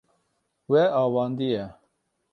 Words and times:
We 0.69 0.79
avandiye. 1.01 1.63